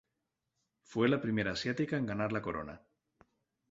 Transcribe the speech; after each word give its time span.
Fue 0.81 1.07
la 1.07 1.21
primera 1.21 1.51
asiática 1.51 1.95
en 1.95 2.07
ganar 2.07 2.33
la 2.33 2.41
corona. 2.41 2.81